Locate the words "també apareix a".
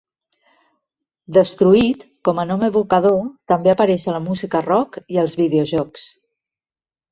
3.53-4.17